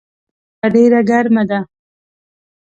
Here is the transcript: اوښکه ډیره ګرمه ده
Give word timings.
اوښکه 0.63 0.67
ډیره 0.73 0.99
ګرمه 1.09 1.43
ده 1.49 1.59